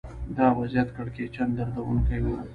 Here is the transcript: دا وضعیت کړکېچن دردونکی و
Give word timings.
دا 0.35 0.47
وضعیت 0.59 0.89
کړکېچن 0.95 1.49
دردونکی 1.57 2.19
و 2.23 2.25